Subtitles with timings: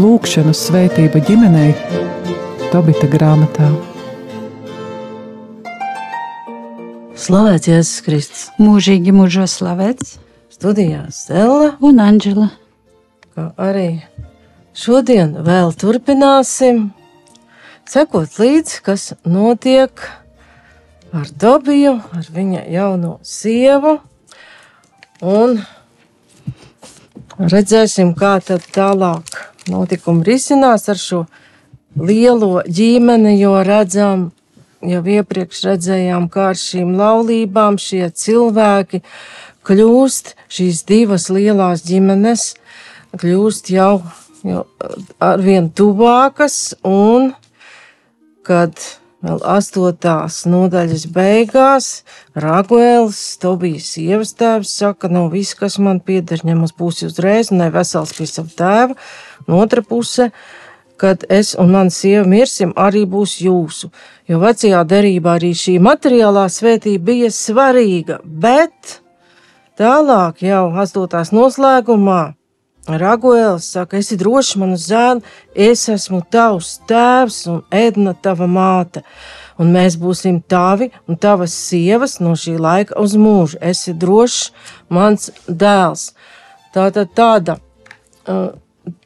[0.00, 1.74] Lūkšanu svētība ģimenei
[2.70, 3.66] Tobita grāmatā.
[7.20, 8.44] Slavēts Jēzus Kristus.
[8.62, 10.14] Mūžīgi mūžos slavēts.
[10.54, 12.48] Studijā Stela un Anģela.
[13.34, 14.00] Kā arī
[14.72, 16.88] šodien vēl turpināsim
[17.90, 20.02] sekot līdzi, kas notiek
[21.10, 23.96] ar Tobiju, ar viņa jauno sievu.
[25.26, 25.58] Un
[27.40, 31.24] redzēsim, kā tad tālāk notikumi risinās ar šo
[31.98, 34.28] lielo ģimeni, jo redzam,
[34.86, 39.02] jau iepriekš redzējām, kā ar šīm laulībām šie cilvēki
[39.66, 42.52] kļūst, šīs divas lielās ģimenes
[43.18, 43.92] kļūst jau,
[44.46, 44.64] jau
[45.18, 47.32] arvien tuvākas, un
[48.46, 48.76] kad
[49.20, 51.88] vēl astotās nodaļas beigās
[52.32, 58.16] Raguēls, Tobijas sievas tēvs, saka, no viss, kas man pieder, ņemas būs uzreiz, ne vesels
[58.16, 58.96] pie sava tēva,
[59.50, 60.30] Un otra puse,
[60.96, 63.90] kad es un mana sieva mirsim, arī būs jūsu.
[64.28, 69.00] Jo vecajā derībā arī šī materiālā svētība bija svarīga, bet
[69.80, 72.20] tālāk jau astotās noslēgumā
[72.98, 75.22] Raguēls saka, esi drošs, manu zēnu,
[75.54, 79.04] es esmu tavs tēvs un Edna tava māte.
[79.60, 83.60] Un mēs būsim tavi un tavas sievas no šī laika uz mūžu.
[83.60, 84.50] Esi drošs,
[84.88, 86.14] mans dēls.
[86.72, 87.58] Tā tad tāda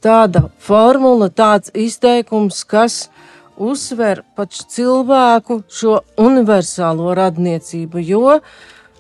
[0.05, 3.09] tāda formula, tāds izteikums, kas
[3.57, 8.03] uzsver pat cilvēku šo universālo radniecību.
[8.03, 8.41] Jo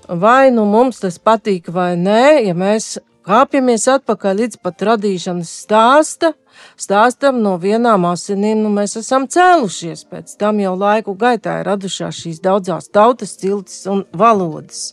[0.09, 6.33] vai nu mums tas patīk vai nē, ja mēs kāpjamies atpakaļ līdz pat radīšanas stāsta,
[6.80, 10.05] stāstam no vienām asinīm, nu mēs esam cēlušies.
[10.11, 14.92] Pēc tam jau laiku gaitā ir radušās šīs daudzās tautas, ciltis un valodas.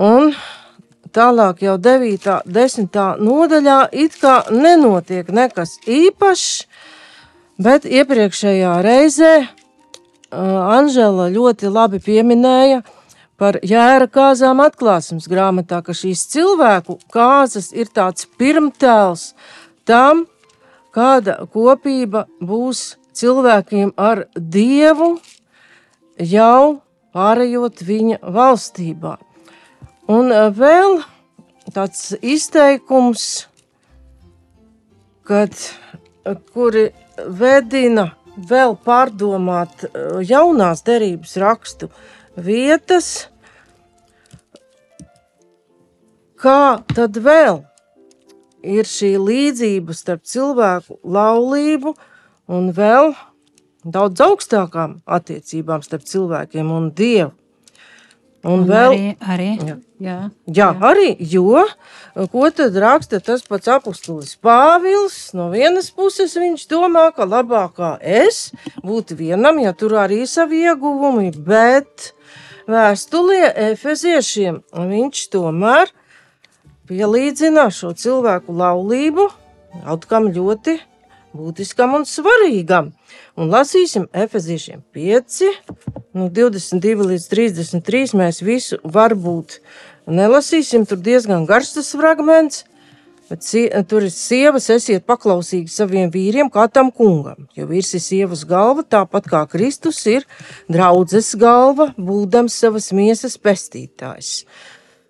[0.00, 0.32] Un
[1.14, 2.26] tālāk jau 9.
[2.34, 2.98] un 10.
[3.22, 6.64] nodaļā it kā nenotiek nekas īpašs,
[7.62, 12.82] bet iepriekšējā reizē uh, Anžela ļoti labi pieminēja
[13.40, 19.32] par jēra kāzām atklāsmes grāmatā, ka šīs cilvēku kāzas ir tāds pirmtēls
[19.88, 20.26] tam,
[20.94, 25.16] kāda kopība būs cilvēkiem ar Dievu
[26.18, 26.80] jau
[27.14, 29.16] pārējot viņa valstībā.
[30.10, 30.98] Un eh, vēl
[31.74, 33.46] tāds izteikums,
[35.24, 36.90] kad, eh, kuri
[37.40, 41.88] vedina vēl pārdomāt eh, jaunās derības rakstu
[42.36, 43.28] vietas,
[46.40, 47.62] kā tad vēl
[48.64, 51.94] ir šī līdzība starp cilvēku laulību
[52.52, 53.14] un vēl
[53.84, 57.32] daudz augstākām attiecībām starp cilvēkiem un Dievu.
[58.44, 59.74] Un, un vēl, arī, arī, jā.
[60.04, 60.14] Jā,
[60.52, 61.62] jā, arī, jo
[62.28, 65.16] ko tad raksta tas pats apustulis Pāvils?
[65.32, 68.50] No vienas puses viņš domā, ka labākā es
[68.84, 72.10] būtu vienam, ja tur arī savi ieguvumi, bet
[72.70, 75.92] vēstulē efeziešiem viņš tomēr
[76.88, 79.28] pielīdzina šo cilvēku laulību
[79.82, 80.78] kaut kam ļoti
[81.34, 82.92] būtiskam un svarīgam.
[83.34, 85.40] Un lasīsim Efeziešiem 5,
[86.14, 88.14] no 22 līdz 33.
[88.18, 89.58] Mēs visu varbūt
[90.06, 92.62] nelasīsim, tur diezgan garš tas fragments.
[93.30, 93.46] Bet
[93.88, 97.46] tur ir sievas, esiet paklausīgi saviem vīriem, kā tam kungam.
[97.56, 100.26] Jo vīrs ir sievas galva, tāpat kā Kristus ir
[100.68, 104.42] draudzes galva, būdams savas miesas pestītājs.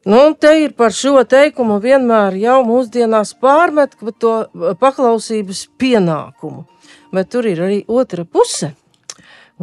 [0.06, 4.34] Nu, te ir par šo teikumu vienmēr jau mūsdienās pārmet to
[4.78, 6.66] paklausības pienākumu,
[7.10, 8.74] bet tur ir arī otra puse.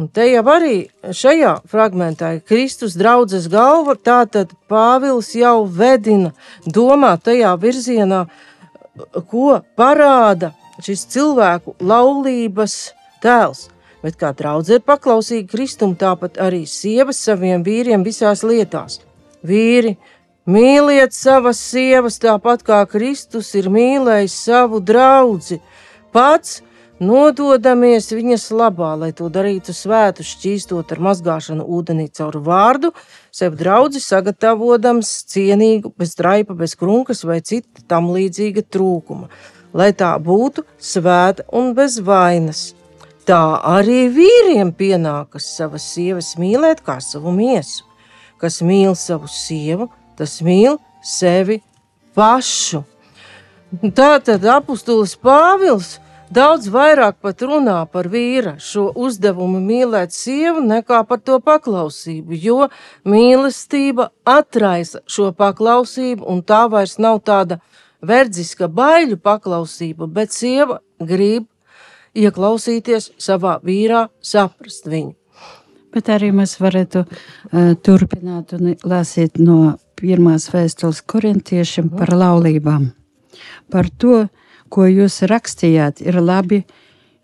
[0.00, 6.32] Un te jau arī šajā fragmentā ir Kristus draudzes galva, tātad Pāvils jau vedina
[6.64, 8.22] domā tajā virzienā,
[9.28, 13.68] ko parāda šis cilvēku laulības tēls.
[14.02, 18.98] Bet kā draudze ir paklausīga Kristum, tāpat arī sievas saviem vīriem visās lietās.
[19.46, 19.98] Vīri,
[20.42, 25.60] Mīliet savas sievas tāpat kā Kristus ir mīlējis savu draugu.
[26.10, 26.56] Pats
[27.02, 32.92] nododamies viņas labā, lai to darītu svētu, šķīstot ar mazgāšanu ūdenī caur vārdu,
[33.34, 39.30] sev draugu sagatavojams cienīgu, bez traipa, bez krunkas vai cita tam līdzīga trūkuma,
[39.74, 42.70] lai tā būtu svēta un bez vainas.
[43.26, 43.40] Tā
[43.76, 47.84] arī vīriem pienākas savas sievas mīlēt kā savu miesu,
[48.42, 49.86] kas mīl savu sievu
[50.18, 51.60] tas mīl sevi
[52.16, 52.82] pašu.
[53.96, 55.96] Tā tad apustulis Pāvils
[56.32, 62.68] daudz vairāk pat runā par vīra šo uzdevumu mīlēt sievu nekā par to paklausību, jo
[63.08, 67.60] mīlestība atraisa šo paklausību, un tā vairs nav tāda
[68.02, 71.48] verdziska baiļu paklausība, bet sieva grib
[72.18, 75.14] ieklausīties savā vīrā, saprast viņu.
[75.92, 82.88] Bet arī mēs varētu uh, turpināt un lasīt no pirmās vēstules korintiešiem par laulībām.
[83.72, 84.26] Par to,
[84.72, 86.62] ko jūs rakstījāt, ir labi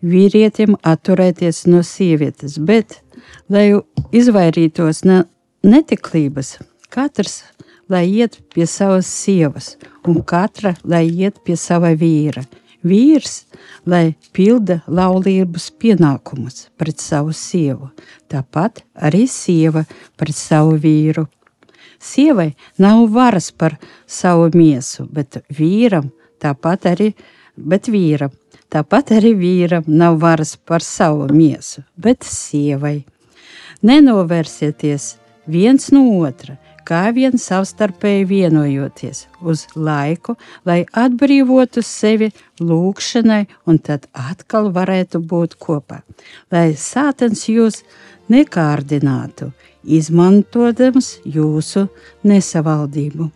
[0.05, 3.01] vīrietim atturēties no sievietes, bet,
[3.49, 3.71] lai
[4.15, 5.23] izvairītos no
[5.65, 6.59] netiklības,
[6.93, 7.41] katrs
[7.89, 12.45] lai iet pie savas sievas, un katra lai iet pie sava vīra.
[12.87, 13.49] Vīrs,
[13.91, 17.91] lai pilda laulības pienākumus pret savu sievu,
[18.31, 19.83] tāpat arī sieva
[20.17, 21.27] pret savu vīru.
[21.99, 23.75] Sievai nav varas par
[24.07, 27.11] savu miesu, bet vīram tāpat arī
[27.59, 28.33] bet vīram.
[28.69, 33.01] Tāpat arī vīram nav varas par savu miesu, bet sievai.
[33.83, 35.15] Nenovērsieties
[35.49, 36.59] viens no otra,
[36.89, 40.37] kā vien savstarpēji vienojoties uz laiku,
[40.69, 46.03] lai atbrīvotu sevi lūgšanai un tad atkal varētu būt kopā.
[46.53, 47.83] Lai sātens jūs
[48.33, 49.53] nekārdinātu,
[49.85, 51.87] izmantojams jūsu
[52.29, 53.31] nesavaldību.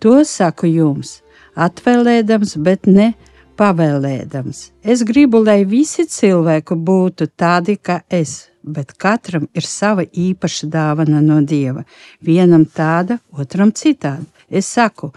[0.00, 1.18] To saku jums,
[1.54, 3.12] atvēlēdams, bet ne
[3.58, 4.60] pavēlēdams.
[4.82, 11.20] Es gribu, lai visi cilvēki būtu tādi kā es, bet katram ir sava īpaša dāvana
[11.24, 11.84] no dieva.
[12.24, 14.24] Vienam tāda, otram citāda.
[14.50, 15.12] Es saku,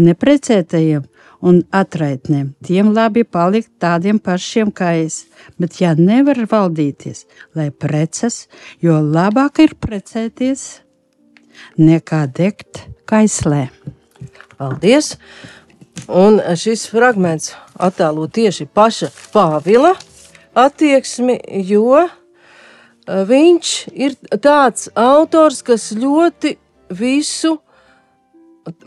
[0.00, 1.06] neprecētajiem
[1.40, 5.24] un atraitniem, tiem labi palikt tādiem pašiem kā es,
[5.60, 7.24] bet ja nevar valdīties,
[7.56, 8.44] lai precas,
[8.84, 10.82] jo labāk ir precēties
[11.80, 13.68] nekā degt kaislē.
[14.60, 15.14] Paldies!
[16.08, 19.92] Un šis fragments attēlo tieši paša Pāvila
[20.56, 21.36] attieksmi,
[21.66, 22.06] jo
[23.06, 26.56] viņš ir tāds autors, kas ļoti
[26.94, 27.58] visu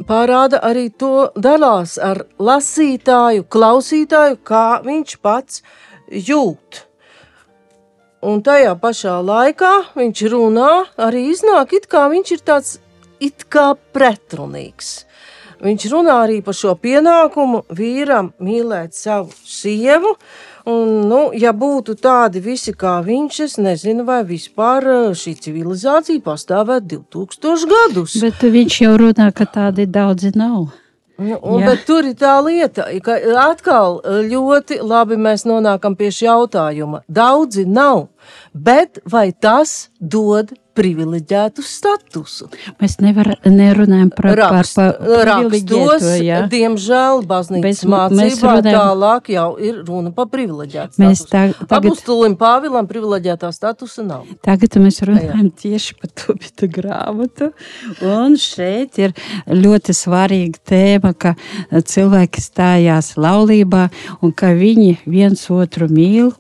[0.07, 5.63] parāda arī to dalās ar lasītāju, klausītāju, kā viņš pats
[6.07, 6.83] jūt.
[8.23, 12.77] Un tajā pašā laikā viņš runā, arī iznāk, it kā viņš ir tāds
[13.19, 15.03] it kā pretrunīgs.
[15.63, 20.11] Viņš runā arī par šo pienākumu vīram mīlēt savu sievu.
[20.67, 26.23] Un, nu, ja būtu tādi visi kā viņš, es nezinu, vai vispār eh, šī civilizācija
[26.23, 28.15] pastāvētu 2000 gadus.
[28.23, 30.71] Bet viņš jau runā, ka tādi daudzi nav.
[31.19, 36.11] Nu, un, bet tur ir tā lieta, ka atkal eh, ļoti labi mēs nonākam pie
[36.11, 37.03] šī jautājuma.
[37.07, 38.07] Daudzi nav,
[38.51, 42.49] bet vai tas dod privileģētu statusu.
[42.81, 46.43] Mēs nevar, nerunājam par, Rakst, par, par rakstos, ja?
[46.51, 51.29] diemžēl, baznīcas mācībā runājam, tālāk jau ir runa par privileģētu statusu.
[51.29, 54.27] Tā, tagad, Apustulim Pāvilam privileģētā statusa nav.
[54.45, 55.53] Tagad mēs runājam Jā.
[55.63, 57.51] tieši par to bitu grāmatu,
[58.07, 59.15] un šeit ir
[59.49, 61.35] ļoti svarīga tēma, ka
[61.71, 63.87] cilvēki stājās laulībā,
[64.23, 66.33] un ka viņi viens otru mīl,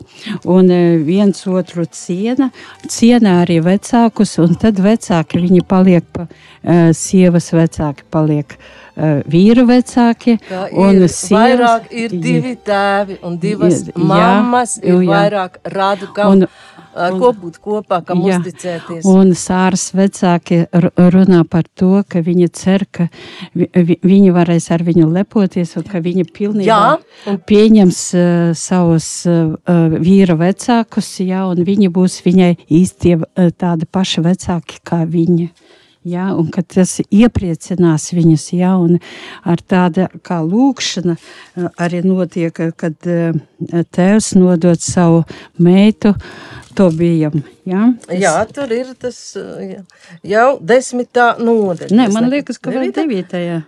[0.49, 2.49] un eh, viens otru ciena,
[2.89, 9.21] ciena arī vecāku vecākus, un tad vecāki viņi paliek pa uh, sievas vecāki, paliek uh,
[9.27, 10.39] vīru vecāki.
[10.71, 15.09] Un ir, sievas, vairāk ir divi tēvi un divas jā, mammas, ir jā.
[15.09, 16.31] vairāk radu, kam.
[16.31, 16.47] Un,
[16.95, 19.07] ar ko būt kopā, kam jā, uzticēties.
[19.09, 23.07] Un sāras vecāki runā par to, ka viņi cer, ka
[23.53, 28.25] vi, vi, viņi varēs ar viņu lepoties un ka viņi pilnībā jā, pieņems uh,
[28.57, 29.53] savus uh,
[29.93, 35.49] vīra vecākus, jā, un viņi būs viņai īstie uh, tādi paši vecāki kā viņa.
[36.03, 38.97] Ja, un tas iepriecinās viņus, ja, un
[39.47, 41.15] ar tādu kā lūkšana
[41.79, 43.07] arī notiek, kad
[43.95, 45.23] tēvs nodod savu
[45.63, 46.11] meitu
[46.75, 47.39] to bijam.
[47.69, 47.87] Ja?
[48.07, 48.19] Es...
[48.21, 49.81] Jā, tur ir tas jā,
[50.35, 51.91] jau desmitā nodaļa.
[51.95, 53.63] Nē, man liekas, ka vēl devītajā.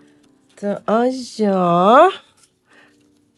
[0.60, 2.12] Tā, ai, jā.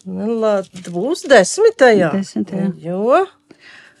[0.08, 0.60] Nu, la,
[0.92, 2.14] būs desmitajā.
[2.16, 2.70] Desmitajā.
[2.84, 3.26] Jo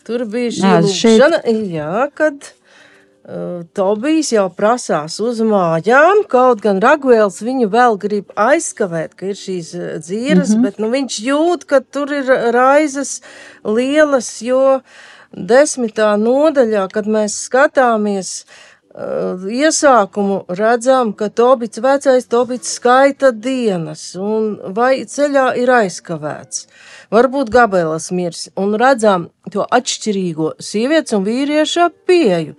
[0.08, 1.58] tur bija šī Nā, lūkšana, šeit...
[1.74, 9.18] jā, kad uh, Tobijs jau prasās uz mājām, kaut gan Raguēls viņu vēl grib aizskavēt,
[9.18, 9.74] ka ir šīs
[10.06, 10.64] dzīras, mm -hmm.
[10.64, 13.18] bet nu, viņš jūt, ka tur ir raizes
[13.64, 22.74] lielas, jo uh, desmitā nodaļā, kad mēs skatāmies uh, iesākumu, redzam, ka Tobits, vecais Tobits
[22.78, 26.66] skaita dienas, un vai ceļā ir aizkavēts.
[27.14, 32.58] Varbūt Gabelas mirs, un redzam to atšķirīgo sievietes un vīrieša pieju.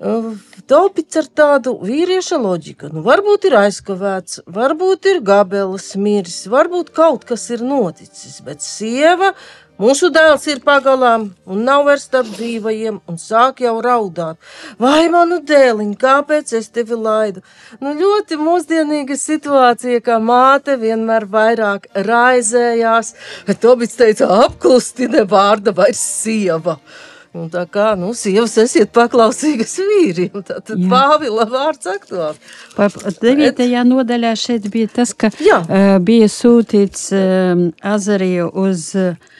[0.00, 0.32] Uh,
[0.70, 2.88] Topits ar tādu vīrieša loģiku.
[2.94, 9.34] Nu, varbūt ir aizkavēts, varbūt ir gabelas miris, varbūt kaut kas ir noticis, bet sieva
[9.80, 14.36] Mūsu dēls ir pagalām un nav vairs starp dzīvajiem, un sāk jau raudāt.
[14.82, 17.40] Vai manu dēliņu, kāpēc es tevi laidu?
[17.80, 23.14] Nu, ļoti mūsdienīga situācija, kā māte vienmēr vairāk raizējās.
[23.62, 26.76] Tobits teica, apklusti ne vārda vairs sieva.
[27.32, 32.40] Un tā kā nu, sievas esiet paklausīgas vīriem, tad Pāvila vārds aktuāls.
[32.74, 33.68] Pa, 9.
[33.86, 35.60] nodaļā šeit bija tas, ka Jā.
[35.62, 39.30] uh, bija sūtīts uh, Azariju uz uh,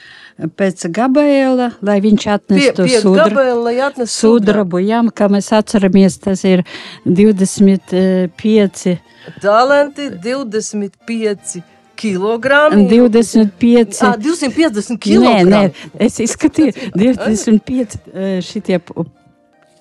[0.57, 4.79] pēc Gabriela, lai viņš Pie, atnestu pie sudra, Gabela, lai atnes sudrabu.
[4.83, 6.63] Jā, kā mēs atceramies, tas ir
[7.05, 8.97] 25,
[9.41, 11.61] Talenti 25
[12.01, 12.87] kilogrami.
[12.89, 14.01] 25.
[14.01, 15.49] Ah, 250 Nē, kg.
[15.49, 15.63] nē,
[16.01, 18.81] es izskatīju 25 eh, šitie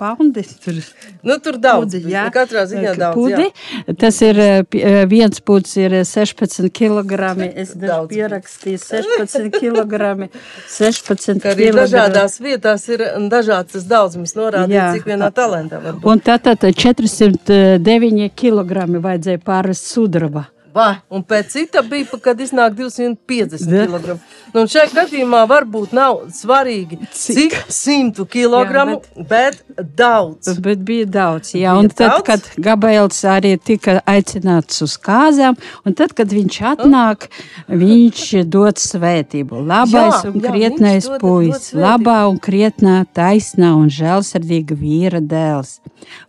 [0.00, 0.45] paundi.
[0.64, 0.78] Tur.
[1.26, 1.95] Nu, tur daudz.
[1.95, 2.26] Pudi, bija.
[2.35, 3.19] Katrā ziņā daudz.
[3.19, 3.95] Pudi, jā.
[4.00, 7.19] tas ir eh, eh, viens puds ir eh, 16 kg.
[7.61, 10.28] Es Daudz pierakstīju 16 kg.
[10.71, 11.80] 16 Ka arī kg.
[11.83, 14.87] dažādās vietās ir dažāds tas daudzums norādīts, Jā.
[14.97, 16.09] cik vienā talentā var būt.
[16.11, 20.49] Un tātad 409 kg vajadzēja pārvest sudraba.
[20.75, 23.87] Vai, un pēc cita bija, kad iznāk 250 Da.
[23.91, 24.19] kg.
[24.55, 27.37] Nu, šai gadījumā varbūt nav svarīgi, Cik?
[27.37, 29.59] cik simtu kilogramu, bet
[29.99, 30.53] daudz.
[30.62, 31.53] Bet bija daudz.
[31.55, 32.23] Jā, Bija un tad, daudz?
[32.27, 37.27] kad Gabriels arī tika aicināts uz kāzām, un tad, kad viņš atnāk,
[37.69, 39.65] viņš dod svētību.
[39.67, 45.81] Labais Jā, un krietnais puisis, labā un krietnā, taisnā un žēlsirdīga vīra dēls.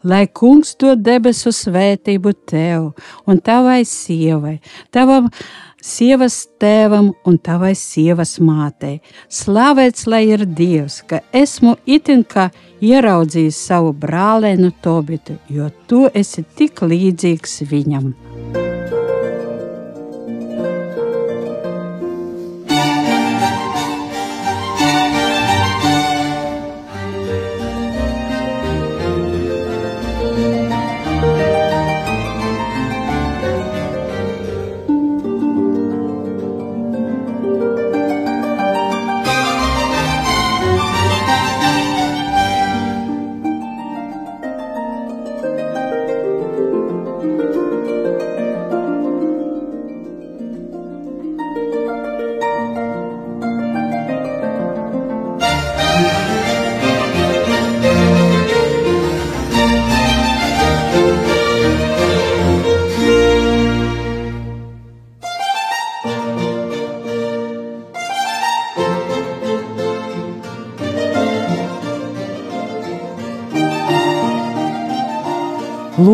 [0.04, 2.92] Lai kungs dod debesu svētību tev
[3.30, 4.31] un tavai sievai,
[4.92, 5.30] tavam
[5.82, 9.00] sievas tēvam un tavai sievas mātei.
[9.30, 12.50] Slavēts lai ir Dievs, ka esmu itin kā
[12.82, 18.14] ieraudzījis savu brālēnu Tobitu, jo tu esi tik līdzīgs viņam.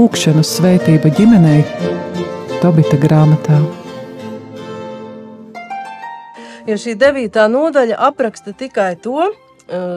[0.08, 1.66] Lūkšanu svētība ģimenei
[2.62, 3.58] Tobita grāmatā.
[6.64, 9.34] Jo šī devītā nodaļa apraksta tikai to uh,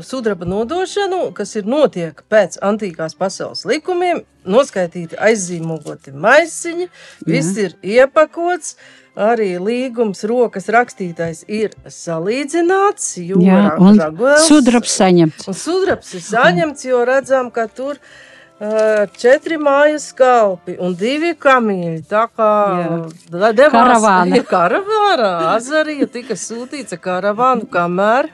[0.02, 6.88] sudraba nodošanu, kas ir notiek pēc antīkās pasaules likumiem, noskaitīti aizzīmogoti maisiņi,
[7.30, 8.74] viss ir iepakots.
[9.14, 13.12] Arī līgums, rokas rakstītais ir salīdzināts.
[13.28, 15.46] Jo Jā, un Raguels- sudrabs saņemts.
[15.50, 18.10] Un sudrabs ir saņemts, jo redzam, ka tur uh,
[19.16, 22.02] četri mājas kalpi un divi kamīļi.
[22.10, 22.48] Tā kā
[23.56, 24.42] devās- Karavāna.
[24.54, 28.28] karavāna Azarija tika sūtīts ar karavānu, kamēr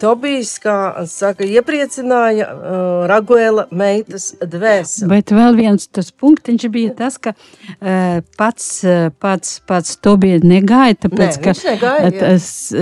[0.00, 5.10] Tobijs, kā saka, iepriecināja uh, Raguela meitas dvēseli.
[5.10, 10.40] Bet vēl viens tas punktiņš bija tas, ka uh, pats, eh, pats, pats to bija
[10.40, 12.32] negāja, tāpēc, Nē, ka negāja, jā.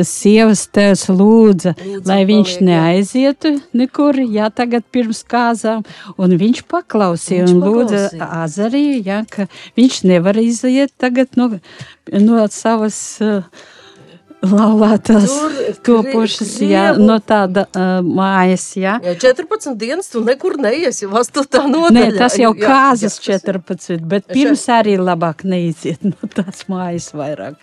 [0.07, 5.83] sievas tēvs lūdza, Lūdza, lai viņš paliek, neaizietu nekur, jā, tagad pirms kāzām,
[6.23, 8.03] un viņš paklausīja Viņš un lūdza.
[8.47, 11.51] Azariju, jā, ka viņš nevar iziet tagad no,
[12.13, 13.43] no savas uh,
[14.53, 15.33] laulātās
[15.87, 18.97] topošas, jā, no tāda uh, mājas, jā.
[19.05, 21.47] Ja 14 dienas tu nekur neiesi, jau 8.
[21.73, 21.95] nodaļā.
[21.97, 26.31] Nē, tas jau Jā, kāzas jā, tas ir- 14, bet pirms arī labāk neiziet no
[26.35, 27.59] tās mājas vairāk.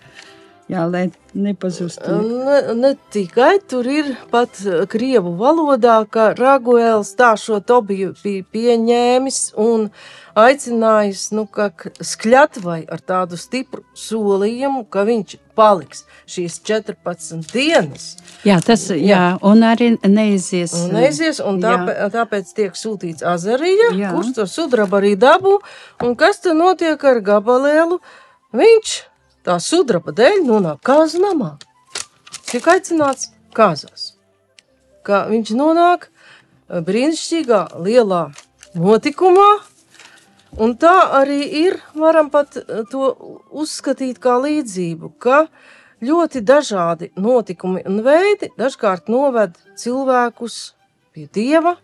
[0.72, 2.08] Jā, lai nepazustu.
[2.24, 8.46] Ne, ne tikai tur ir pat eh, krievu valodā, ka Raguēls tā šo Tobiju bija
[8.54, 9.90] pieņēmis un
[10.40, 18.08] aicinājis, nu, kā k- skļatvai ar tādu stipru solījumu, ka viņš paliks šīs 14 dienas
[18.44, 20.72] Jā, tas, jā, un arī neizies.
[20.80, 21.76] un neizies, un Jā.
[21.76, 24.10] tāpēc, tāpēc tiek sūtīts Azarija, Jā.
[24.16, 25.58] kurš to sudrabu arī dabū,
[26.02, 28.00] un kas tad notiek ar gabalēlu?
[28.54, 29.02] Viņš
[29.44, 31.54] tā sudraba dēļ nonāk kāzu namā.
[32.48, 34.14] Tiek aicināts kāzās.
[35.04, 38.24] Kā viņš nonāk eh, brīnišķīgā lielā
[38.74, 39.48] notikumā,
[40.64, 43.12] un tā arī ir, varam pat eh, to
[43.52, 45.46] uzskatīt kā līdzību, ka
[46.04, 50.58] ļoti dažādi notikumi un veidi dažkārt noved cilvēkus
[51.14, 51.76] pie dieva,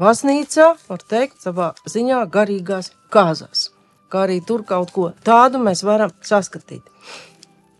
[0.00, 3.68] baznīcā, var teikt, savā ziņā garīgās kāzās.
[4.10, 6.82] Kā arī tur kaut ko tādu mēs varam saskatīt.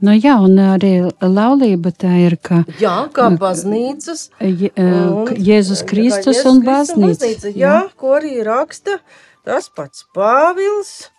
[0.01, 4.31] Nu, jā, un arī laulība tā ir, ka Jā, kā baznīcas.
[4.41, 7.53] Je, un- Jēzus Kristus Jēzus un Kristus baznīca.
[7.61, 8.97] Jā, ko arī raksta
[9.45, 11.11] tas pats Pāvils.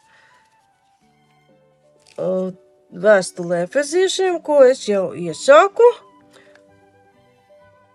[2.17, 2.49] uh,
[2.91, 5.85] Vēstulē Efeziešiem, ko es jau iesāku.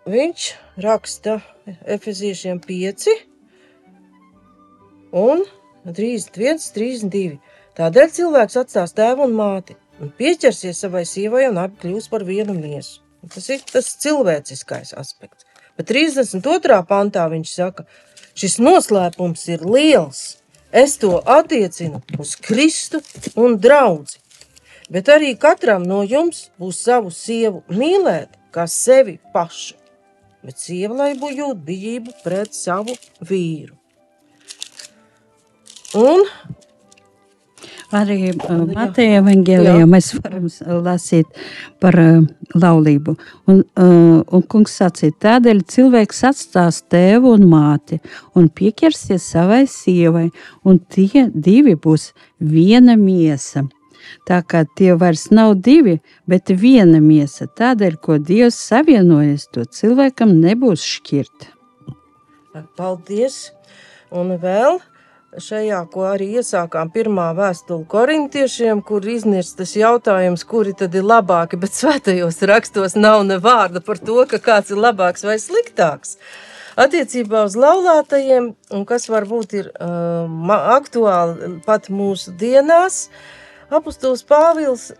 [0.07, 0.47] Viņš
[0.87, 1.41] raksta
[1.85, 3.09] Efeziešiem 5
[5.13, 5.43] un
[5.95, 7.37] 31, 32.
[7.77, 12.57] Tādēļ cilvēks atstās tēvu un māti un pieķersies savai sievai un abi kļūs par vienu
[12.57, 13.03] miesu.
[13.33, 15.47] Tas ir tas cilvēciskais aspekts.
[15.77, 16.81] Bet 32.
[16.89, 17.87] pantā viņš saka,
[18.39, 20.39] šis noslēpums ir liels.
[20.73, 23.01] Es to attiecinu uz Kristu
[23.39, 24.19] un draugu.
[24.91, 29.75] Bet arī katram no jums būs savu sievu mīlēt, kā sevi pašu.
[30.47, 33.75] Bet sieva lai būtu bijība pret savu vīru.
[35.97, 36.25] Un
[37.95, 41.29] Arī uh, Mateja evangelijā mēs varam s- lasīt
[41.81, 42.25] par uh,
[42.59, 43.15] laulību.
[43.47, 48.01] Un, uh, un kungs sacīja, tādēļ cilvēks atstās tēvu un māti
[48.35, 50.27] un pieķersies savai sievai,
[50.67, 52.09] un tie divi būs
[52.43, 53.63] viena miesa.
[54.27, 57.47] Tā kā tie vairs nav divi, bet viena miesa.
[57.47, 61.49] Tādēļ, ko Dievs savienojas, to cilvēkam nebūs šķirt.
[62.79, 63.53] Paldies!
[64.15, 64.79] Un vēl
[65.35, 71.59] šajā, ko arī iesākām pirmā vēstule korintiešiem, kur iznirst tas jautājums, kuri tad ir labāki,
[71.61, 76.17] bet svētajos rakstos nav ne vārda par to, ka kāds ir labāks vai sliktāks.
[76.77, 83.07] Attiecībā uz laulātajiem, un kas varbūt ir uh, ma- aktuāli pat mūsu dienās,
[83.73, 84.91] apustulis Pāvils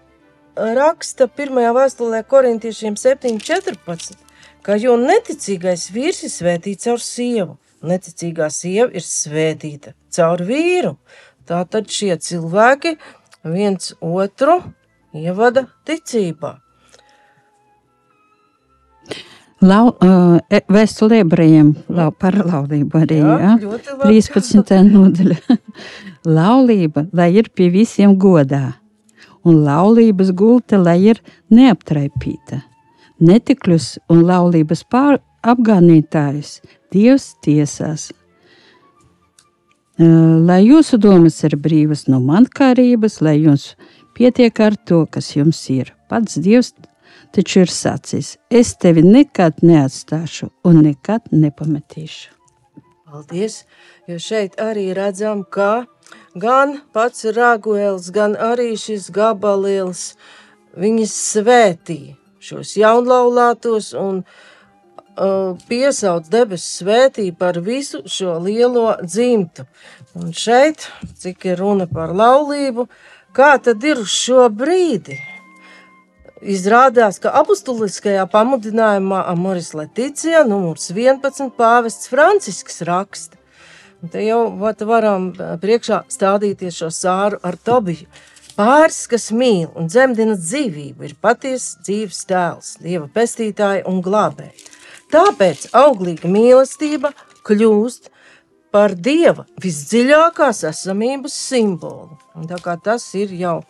[0.57, 4.17] raksta pirmajā vēstulē korintiešiem 7.14,
[4.65, 10.97] ka jo neticīgais vīrs ir svētīts caur sievu, neticīgā sieva ir svētīta caur vīru.
[11.47, 12.97] Tātad šie cilvēki
[13.47, 14.61] viens otru
[15.15, 16.57] ievada ticībā.
[19.65, 20.37] Lau, uh,
[20.69, 23.23] Vēstulē ebrejiem lau, par laulību arī.
[23.23, 24.19] Jā, labi.
[24.21, 24.75] 13.
[24.91, 25.57] nodaļa.
[26.37, 28.75] Laulība, lai ir pie visiem godā,
[29.47, 32.61] un laulības gulta, lai ir neaptraipīta.
[33.25, 36.59] Netikļus un laulības pār apgānītājus
[36.97, 38.11] Dievs tiesās.
[39.97, 43.71] Lai jūsu domas ir brīvas no mankārības, lai jums
[44.17, 45.93] pietiek ar to, kas jums ir.
[46.11, 46.75] Pats Dievs
[47.37, 52.33] taču ir sacījis: Es tevi nekad neatstāšu un nekad nepametīšu.
[53.07, 53.65] Paldies!
[54.07, 55.87] Jo šeit arī redzam, ka
[56.37, 60.13] gan pats Rāguēls, gan arī šis gabalils
[60.77, 64.21] viņas svētīja šos jaunlaulātos un
[65.17, 69.67] uh, piesauc debesu svētību par visu šo lielo dzimtu.
[70.17, 70.89] Un šeit,
[71.21, 72.87] cik ir runa par laulību,
[73.37, 75.19] kā tad ir uz šo brīdi?
[76.45, 83.41] Izrādās, ka apustuliskajā pamudinājumā Amoris Leticija, numurs 11, pāvests Francisks raksta.
[84.13, 85.31] Te jau varam
[85.63, 88.07] priekšā stādīties šo sāru ar Tobiju.
[88.57, 94.76] Pāris, kas mīl un dzemdina dzīvību, ir patiesa dzīves tēls, dieva pestītāja un glābēja.
[95.15, 97.13] Tāpēc auglīga mīlestība
[97.47, 98.11] kļūst
[98.75, 102.19] par dieva visdziļākās esamības simbolu.
[102.37, 103.61] Un tā kā tas ir jau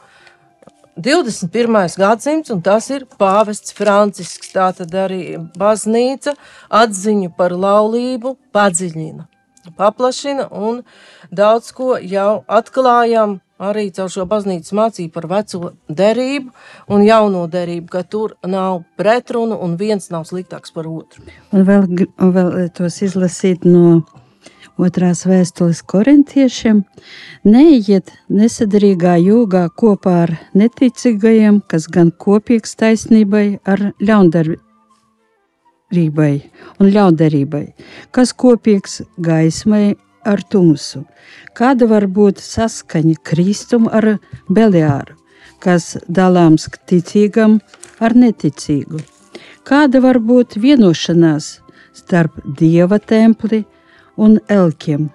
[0.97, 1.77] 21.
[2.01, 4.49] gadsimts, un tas ir pāvests Francisks.
[4.55, 6.33] Tā tad arī baznīca
[6.73, 9.27] atziņu par laulību padziļina,
[9.77, 10.81] paplašina un
[11.29, 16.51] daudz ko jau atklājam arī caur šo baznīcas mācību par veco derību
[16.93, 21.23] un jauno derību, ka tur nav pretrunu un viens nav sliktāks par otru.
[21.53, 21.83] Un vēl,
[22.21, 24.03] vēl tos izlasīt no
[24.77, 26.85] otrās vēstules korintiešiem.
[27.49, 36.35] Neiet nesadarīgā jūgā kopā ar neticīgajiem, kas gan kopīgs taisnībai ar ļaundarībai
[36.81, 37.67] un ļaundarībai,
[38.13, 41.05] kas kopīgs gaismai ar tumsu.
[41.57, 44.17] Kāda var būt saskaņa Kristum ar
[44.49, 45.17] Beliāru,
[45.63, 47.61] kas dalāms ticīgam
[48.01, 49.01] ar neticīgu?
[49.67, 51.57] Kāda var būt vienošanās
[51.97, 53.65] starp Dieva templi
[54.17, 55.09] un elkiem?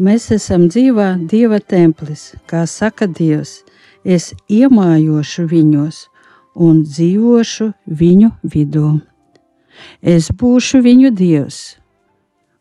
[0.00, 3.60] Mēs esam dzīvā Dieva templis, kā saka Dievs.
[4.04, 6.06] Es iemājošu viņos
[6.54, 7.66] un dzīvošu
[8.00, 9.00] viņu vidū.
[10.00, 11.79] Es būšu viņu dievs,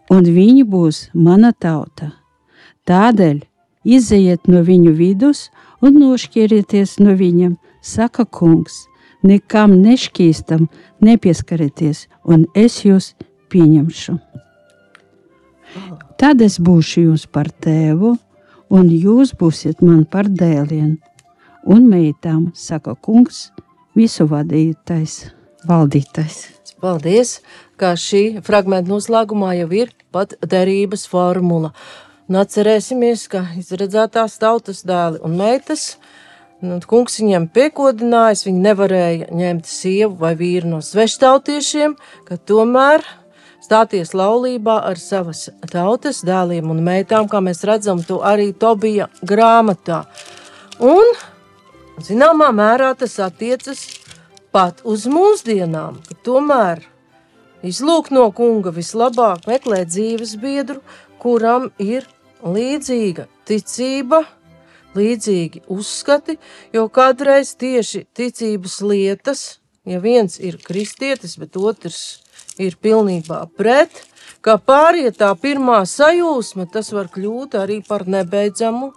[0.09, 2.11] un viņi būs mana tauta.
[2.89, 3.41] Tādēļ
[3.85, 5.49] izejiet no viņu vidus
[5.81, 8.85] un nošķirieties no viņiem, saka kungs,
[9.23, 10.67] nekam nešķīstam
[11.05, 13.13] nepieskarieties, un es jūs
[13.51, 14.17] pieņemšu.
[16.19, 18.15] Tad es būšu jūs par tēvu,
[18.69, 20.97] un jūs būsiet man par dēliem
[21.69, 23.49] un meitām, saka kungs,
[23.97, 25.29] visu vadītais,
[25.69, 26.41] valdītais.
[26.79, 27.39] Paldies,
[27.79, 31.71] ka šī fragmenta noslēgumā jau ir pat derības formula.
[32.29, 35.95] Un atcerēsimies, ka izredzētās tautas dēli un meitas,
[36.61, 41.95] nu, kungs viņiem piekodinājis, viņi nevarēja ņemt sievu vai vīru no sveštautiešiem,
[42.27, 43.05] ka tomēr
[43.65, 50.03] stāties laulībā ar savas tautas dēliem un meitām, kā mēs redzam to arī Tobija grāmatā.
[50.79, 51.09] Un,
[52.05, 53.87] zināmā mērā tas attiecas
[54.53, 56.85] pat uz mūsdienām, ka tomēr
[57.65, 60.81] izlūk no kunga vislabāk meklēt dzīves biedru,
[61.19, 62.07] kuram ir
[62.43, 64.23] līdzīga ticība,
[64.95, 66.37] līdzīgi uzskati,
[66.73, 69.43] jo kādreiz tieši ticības lietas,
[69.85, 72.21] ja viens ir kristietis, bet otrs
[72.59, 73.91] ir pilnībā pret,
[74.45, 78.91] kā pāriet tā pirmā sajūsma, tas var kļūt arī par nebeidzamu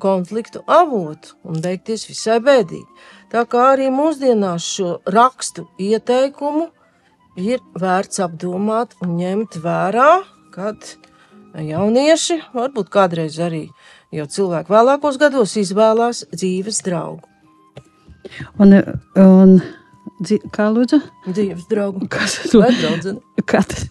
[0.00, 2.86] konfliktu avotu un beigties visai bēdīgi.
[3.32, 6.70] Tā kā arī mūsdienās šo rakstu ieteikumu
[7.40, 10.94] ir vērts apdomāt un ņemt vērā, kad
[11.54, 13.68] jaunieši, varbūt kādreiz arī
[14.14, 17.26] jau cilvēki vēlākos gados izvēlās dzīves draugu.
[18.58, 18.78] Un,
[19.20, 19.58] un
[20.22, 21.00] Dzi, kā lūdzu?
[21.26, 22.06] Dzīves draugu.
[22.12, 23.18] Kas to draudzene?
[23.50, 23.88] Kā tas?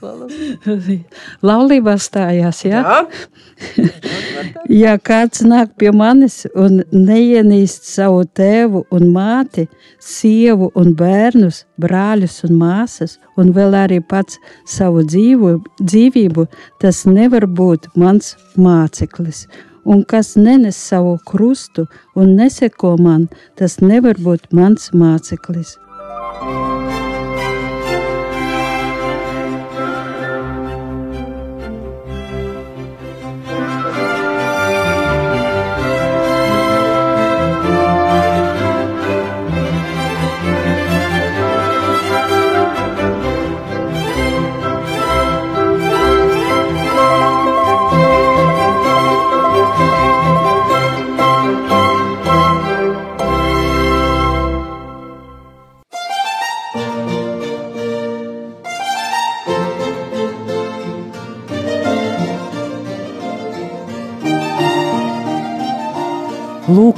[1.50, 2.80] Laulībā stājās, jā?
[2.80, 3.90] Jā.
[4.84, 9.68] ja kāds nāk pie manis un neienīst savu tēvu un māti,
[10.00, 16.48] sievu un bērnus, brāļus un māsas, un vēl arī pats savu dzīvu, dzīvību,
[16.80, 19.44] tas nevar būt mans māceklis
[19.84, 23.28] un kas nenes savu krustu un neseko man,
[23.60, 25.76] tas nevar būt mans māceklis.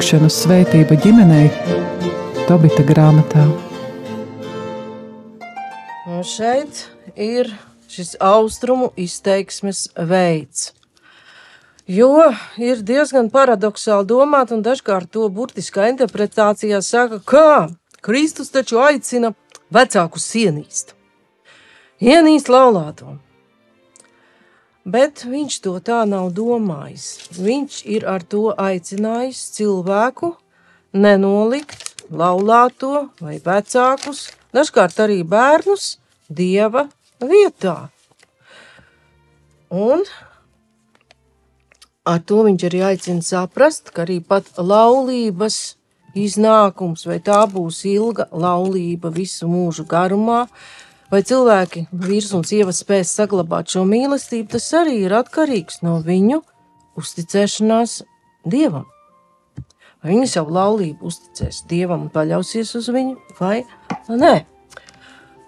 [0.06, 1.48] Lūkšanu svētība ģimenei
[2.46, 3.42] Tobita grāmatā.
[6.06, 6.84] Un šeit
[7.18, 7.50] ir
[7.90, 10.68] šis austrumu izteiksmes veids.
[11.90, 12.30] Jo
[12.62, 17.50] ir diezgan paradoxāli domāt, un dažkārt to burtiskā interpretācijā saka, kā
[18.06, 19.34] Kristus taču aicina
[19.74, 20.94] vecākus ienīst.
[21.98, 23.18] Ienīst laulāto.
[24.86, 27.06] Bet viņš to tā nav domājis.
[27.34, 30.36] Viņš ir ar to aicinājis cilvēku
[30.94, 35.96] nenolikt laulāto vai vecākus, dažkārt arī bērnus,
[36.30, 36.86] dieva
[37.18, 37.90] vietā.
[39.74, 40.06] Un
[42.06, 45.76] ar to viņš arī aicina saprast, ka arī pat laulības
[46.16, 50.46] iznākums, vai tā būs ilga laulība visu mūžu garumā,
[51.16, 56.42] Vai cilvēki, vīrs un sieva, spēs saglabāt šo mīlestību, tas arī ir atkarīgs no viņu
[57.00, 58.02] uzticēšanās
[58.52, 58.84] dievam.
[60.04, 63.62] Vai viņi savu laulību uzticēs dievam un paļausies uz viņu, vai
[64.12, 64.34] nē?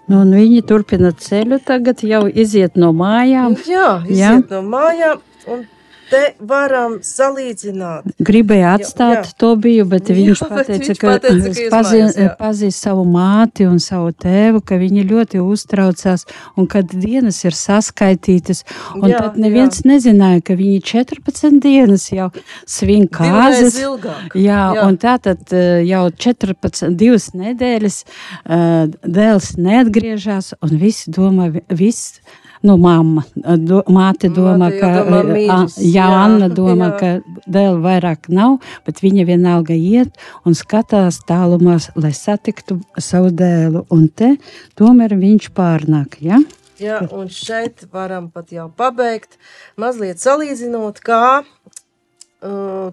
[0.08, 3.60] Nu, viņi turpina ceļu, tagad jau iziet no mājām.
[3.68, 4.32] Jā, iziet Jā.
[4.48, 5.20] no mājām.
[5.52, 5.66] Un
[6.10, 8.14] te varam salīdzināt.
[8.24, 9.34] Gribēja atstāt jā, jā.
[9.40, 13.78] to biju, bet jā, viņš pateica, viņš ka, pateica, ka pazīst pazī savu māti un
[13.82, 16.26] savu tēvu, ka viņi ļoti uztraucās
[16.58, 18.64] un kad dienas ir saskaitītas.
[18.98, 19.88] Un jā, tad neviens jā.
[19.92, 22.30] nezināja, ka viņi 14 dienas jau
[22.68, 23.78] svin kāzes.
[23.78, 31.12] Jā, jā, un tā tad eh, jau 14, divas nedēļas uh, dēls neatgriežas un visi
[31.14, 32.20] domā, viss
[32.66, 36.98] nu, mamma, do, māte domā, Māte ka, domā mīļus, jā, jā, Anna domā, jā.
[37.00, 40.18] ka dēļ vairāk nav, bet viņa vienalga iet
[40.48, 44.34] un skatās tālumā, lai satiktu savu dēlu, un te
[44.78, 46.40] tomēr viņš pārnāk, ja?
[46.78, 49.34] Jā, un šeit varam pat jau pabeigt,
[49.80, 51.42] mazliet salīdzinot, kā,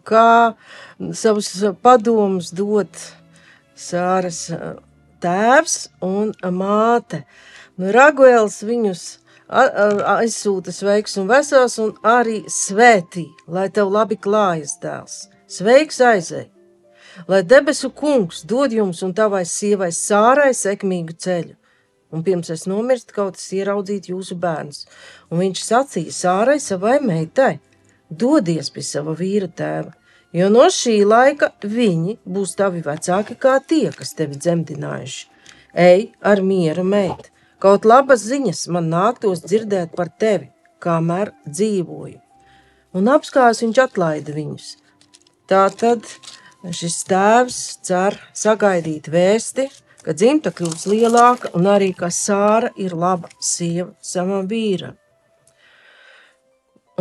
[0.10, 0.30] kā
[1.14, 1.52] savus
[1.86, 3.06] padomus dot
[3.76, 4.48] Sāras
[5.20, 5.76] tēvs
[6.06, 7.26] un māte.
[7.76, 9.04] Nu, Raguēls viņus
[9.50, 15.26] aizsūta sveiks un vesels, un arī svētī, lai tev labi klājas dēls.
[15.48, 16.50] Sveiks aizēj!
[17.28, 21.56] lai debesu kungs dod jums un tavai sievai sārai sekmīgu ceļu.
[22.14, 24.86] Un pirms es nomirstu, kaut es ieraudzītu jūsu bērnus.
[25.32, 27.60] Un viņš sacīja sārai savai meitai:
[28.10, 29.92] Dodies pie sava vīra tēva,
[30.32, 35.26] jo no šī laika viņi būs tavi vecāki kā tie, kas tevi dzemdinājuši.
[35.76, 37.35] Ej ar mieru, meita!
[37.64, 40.50] Kaut labas ziņas man nāktos dzirdēt par tevi,
[40.84, 42.20] kamēr dzīvoju.
[42.96, 44.68] Un apskās viņš atlaida viņus.
[45.50, 46.08] Tā tad
[46.74, 49.68] šis tēvs cer sagaidīt vēsti,
[50.06, 54.96] ka dzimta kļūs lielāka un arī, ka Sāra ir laba sieva savam vīram.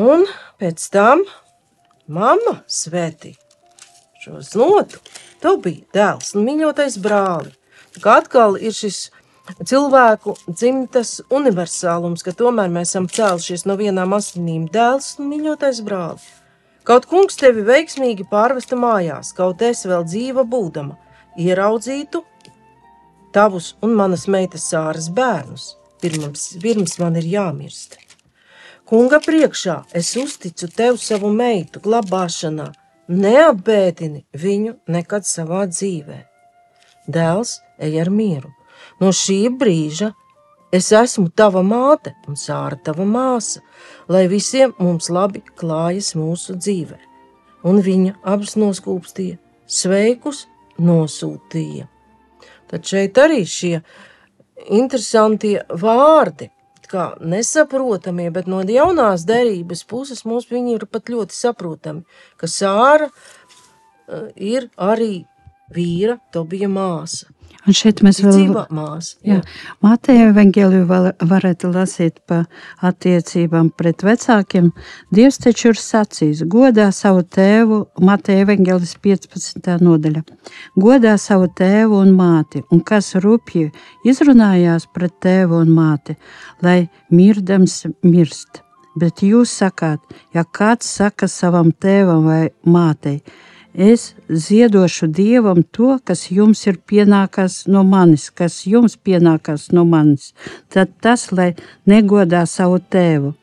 [0.00, 0.24] Un
[0.58, 1.22] pēc tam
[2.10, 3.34] mamma svētī
[4.24, 4.98] šo znotu.
[5.42, 7.52] Tu biji dēls un mīļotais brāli.
[8.02, 9.10] Kā atkal ir šis
[9.64, 16.26] cilvēku dzimtas universālums, ka tomēr mēs esam cēlušies no vienām asinīm dēls un mīļotais brālis.
[16.85, 20.98] Kaut kungs tevi veiksmīgi pārvesta mājās, kaut es vēl dzīva būdama,
[21.40, 22.20] ieraudzītu
[23.33, 27.96] tavus un manas meitas sāras bērnus, pirms, pirms man ir jāmirst.
[28.85, 32.68] Kunga priekšā es uzticu tev savu meitu glabāšanā,
[33.09, 36.20] neapbēdini viņu nekad savā dzīvē.
[37.09, 38.52] Dēls, ej ar mieru.
[39.02, 40.12] No šī brīža
[40.74, 43.62] es esmu tava māte un sāra tava māsa,
[44.09, 46.98] lai visiem mums labi klājas mūsu dzīvē.
[47.64, 50.44] Un viņa abas noskūpstīja, sveikus
[50.78, 51.88] nosūtīja.
[52.70, 53.78] Tad šeit arī šie
[54.68, 56.50] interesantie vārdi,
[56.94, 62.04] kā nesaprotamie, bet no jaunās derības puses mums viņi ir pat ļoti saprotami,
[62.38, 65.24] ka Sāra uh, ir arī
[65.74, 67.33] vīra Tobija māsa.
[67.64, 69.14] Un šeit mēs vēl Dzīvā māsa.
[69.24, 69.38] Jā,
[69.85, 72.42] Mateja evangeliju var, varētu lasīt pa
[72.85, 74.68] attiecībām pret vecākiem.
[75.14, 79.70] Dievs taču ir sacījis, godā savu tēvu, Mateja evangelis 15.
[79.81, 80.24] nodaļa.
[80.77, 83.70] Godā savu tēvu un māti, un kas rupji
[84.05, 86.18] izrunājās pret tēvu un māti,
[86.64, 86.83] lai
[87.14, 88.61] mirdams mirst.
[89.00, 90.05] Bet jūs sakāt,
[90.37, 93.22] ja kāds saka savam tēvam vai mātei,
[93.74, 100.30] Es ziedošu Dievam to, kas jums ir pienākās no manis, kas jums pienākās no manis.
[100.70, 103.34] Tad tas, lai negodā savu tēvu.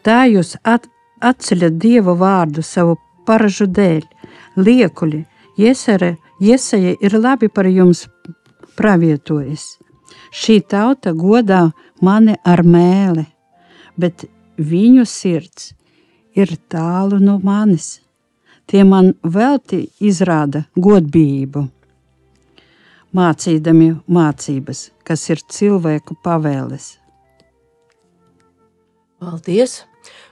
[0.00, 0.88] Tā jūs at,
[1.20, 2.96] atceļat Dieva vārdu savu
[3.28, 4.00] paražu dēļ,
[4.56, 5.20] liekuļi,
[5.60, 8.06] iesere, iesaja ir labi par jums
[8.80, 9.76] pravietojas.
[10.32, 11.66] Šī tauta godā
[12.00, 13.28] mani ar mēli,
[14.00, 14.24] bet
[14.56, 15.74] viņu sirds
[16.32, 17.98] ir tālu no manis
[18.68, 21.64] tie man velti izrāda godbijību,
[23.16, 26.96] mācīdami mācības, kas ir cilvēku pavēles.
[29.18, 29.80] Paldies!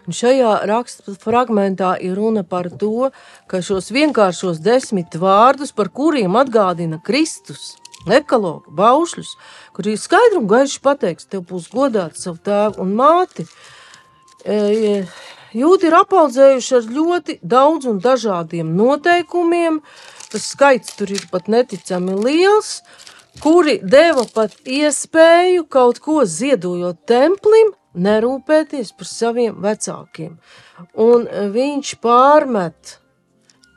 [0.07, 3.09] Un šajā raksta fragmentā ir runa par to,
[3.51, 7.73] ka šos vienkāršos desmit vārdus, par kuriem atgādina Kristus,
[8.07, 9.33] ekologu, baušļus,
[9.75, 13.49] kur ir skaidri un gaiši pateiks, tev būs godāts savu tēvu un māti,
[14.47, 15.03] e,
[15.55, 19.81] Jūti ir apaudzējuši ar ļoti daudz un dažādiem noteikumiem.
[20.33, 22.81] Tas skaits tur ir pat neticami liels,
[23.43, 30.37] kuri deva pat iespēju kaut ko ziedojot templim, nerūpēties par saviem vecākiem.
[30.99, 32.99] Un viņš pārmet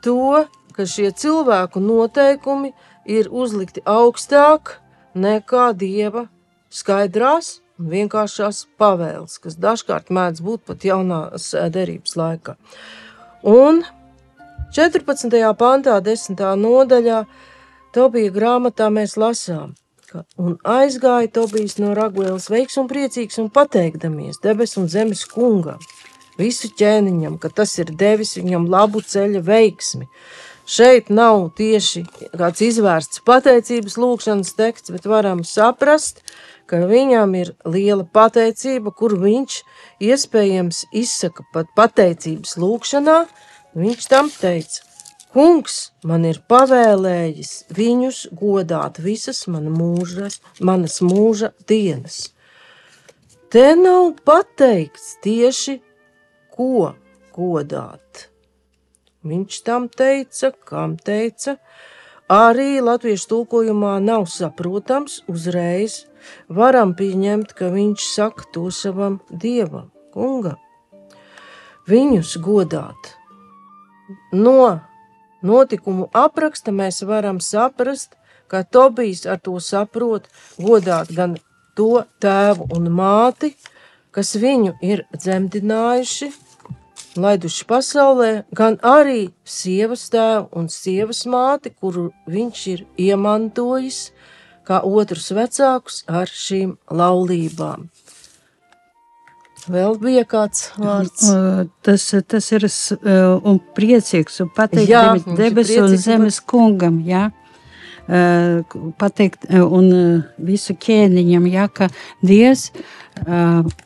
[0.04, 0.44] to,
[0.76, 2.74] ka šie cilvēku noteikumi
[3.08, 4.76] ir uzlikti augstāk
[5.14, 6.26] nekā dieva
[6.70, 12.56] skaidrās vienkāršās pavēles, kas dažkārt mēdz būt pat jaunās derības laikā.
[13.48, 13.82] Un
[14.76, 15.32] 14.
[15.58, 16.42] pantā, 10.
[16.60, 17.24] nodaļā,
[17.90, 19.72] Tobija grāmatā mēs lasām,
[20.10, 25.80] ka un aizgāja Tobijas no Raguēlas veiks un priecīgs un pateikdamies debes un zemes kungam,
[26.38, 30.06] visu ķēniņam, ka tas ir devis viņam labu ceļa veiksmi.
[30.70, 32.04] Šeit nav tieši
[32.38, 39.62] kāds izvērsts pateicības lūkšanas teksts, bet varam saprast, ka viņam ir liela pateicība, kur viņš
[40.06, 43.18] iespējams izsaka pat pateicības lūkšanā,
[43.74, 44.84] viņš tam teica,
[45.30, 50.26] Kungs man ir pavēlējis viņus godāt visas mana mūža,
[50.58, 52.32] manas mūža dienas.
[53.54, 55.76] Te nav pateikts tieši,
[56.50, 56.90] ko
[57.36, 58.26] godāt.
[59.22, 61.60] Viņš tam teica, kam teica,
[62.26, 66.08] arī latviešu tulkojumā nav saprotams uzreiz,
[66.48, 70.58] varam pieņemt, ka viņš saka to savam dievam, kungam.
[71.90, 73.14] Viņus godāt.
[74.32, 74.80] No
[75.42, 78.16] notikumu apraksta mēs varam saprast,
[78.50, 80.28] ka Tobijs ar to saprot
[80.58, 81.36] godāt gan
[81.78, 83.54] to tēvu un māti,
[84.10, 86.30] kas viņu ir dzemdinājuši,
[87.20, 94.10] laiduši pasaulē, gan arī sievas tēvu un sievas māti, kuru viņš ir iemantojis
[94.70, 97.88] kā otrus vecākus ar šīm laulībām.
[99.70, 101.26] Vēl bija kāds vārds.
[101.84, 107.02] Tas, tas ir uh, un priecīgs un ir debesu un zemes kungam.
[107.04, 107.28] Jā.
[108.10, 108.64] Uh,
[108.98, 111.90] Pateikt, uh, un visu ķēniņam, jā, ka
[112.24, 112.70] Dievs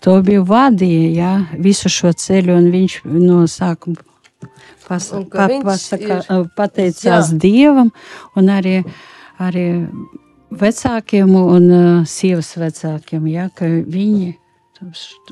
[0.04, 3.98] to bija vadīja, jā, visu šo ceļu, un viņš no sākuma
[4.86, 7.38] pas, pa, pasaka, ir- pateicās Jā.
[7.42, 7.90] Dievam,
[8.36, 8.76] un arī,
[9.42, 9.66] arī
[10.60, 14.32] vecākiem un uh, sievas vecākiem, jā, ka viņi.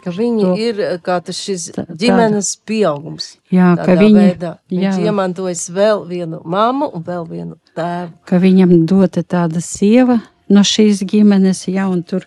[0.00, 3.36] Ka viņi to- ir tas šis Tā- ģimenes pieaugums.
[3.52, 4.52] Jā, ka viņi, veidā.
[4.70, 5.02] Viņš jā.
[5.10, 8.12] iemantojas vēl vienu mammu un vēl vienu tēvu.
[8.24, 12.24] ka viņam dota tāda sieva no šīs ģimenes, ja un tur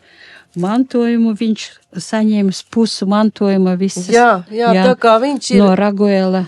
[0.56, 1.66] mantojumu viņš
[1.98, 6.46] saņēma pusi mantojuma visas Jā, jā, jā, tā kā viņš ir no Raguela.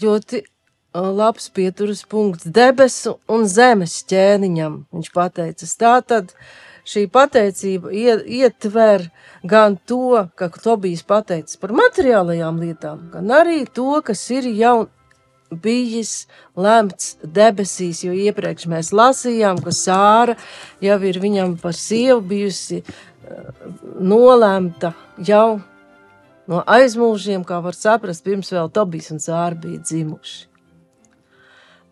[0.00, 0.53] ļoti uh,
[0.94, 4.84] labs pieturas punkts debesu un zemes ķēniņam.
[4.94, 6.34] Viņš pateicas tā tad.
[6.84, 9.10] Šī pateicība ie- ietver
[9.42, 14.88] gan to, ka Tobijs pateicis par materiālajām lietām, gan arī to, kas ir jau
[15.50, 16.26] bijis
[16.56, 20.36] lemts debesīs, jo iepriekš mēs lasījām, ka Sāra
[20.84, 22.82] jau ir viņam par sievu bijusi
[24.00, 24.92] nolemta
[25.24, 25.60] jau
[26.46, 30.53] no aizmūžiem, kā var saprast, pirms vēl Tobijs un Sāra bija dzimuši.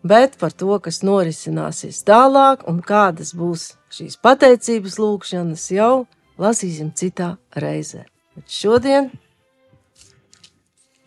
[0.03, 6.05] Bet par to, kas norisināsies tālāk un kādas būs šīs pateicības lūkšanas, jau
[6.41, 8.03] lasīsim citā reizē.
[8.35, 9.11] Bet šodien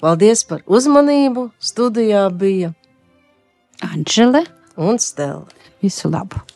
[0.01, 1.51] paldies par uzmanību.
[1.61, 2.73] Studijā bija
[3.85, 5.45] Anžele, un Stela.
[5.83, 6.56] visu labu!